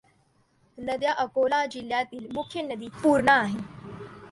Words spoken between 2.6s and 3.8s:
नदी पूर्णा आहे.